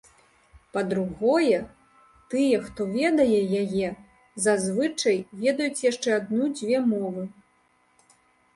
[0.75, 1.59] Па-другое,
[2.31, 3.89] тыя, хто ведае яе,
[4.47, 7.23] зазвычай ведаюць яшчэ адну-дзве мовы.